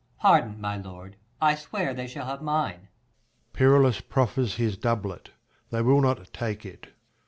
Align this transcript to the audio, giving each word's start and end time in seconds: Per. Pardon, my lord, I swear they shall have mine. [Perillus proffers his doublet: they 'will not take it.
Per. 0.19 0.29
Pardon, 0.29 0.59
my 0.59 0.77
lord, 0.77 1.15
I 1.39 1.53
swear 1.53 1.93
they 1.93 2.07
shall 2.07 2.25
have 2.25 2.41
mine. 2.41 2.87
[Perillus 3.53 4.01
proffers 4.01 4.55
his 4.55 4.75
doublet: 4.75 5.29
they 5.69 5.83
'will 5.83 6.01
not 6.01 6.33
take 6.33 6.65
it. 6.65 6.87